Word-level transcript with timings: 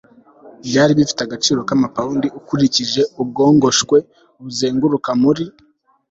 byari 0.67 0.91
bifite 0.99 1.21
agaciro 1.23 1.59
k'ama 1.67 1.87
pound 1.95 2.21
ukurikije 2.39 3.01
ubwongoshwe 3.21 3.97
buzenguruka 4.43 5.09
muri 5.21 5.43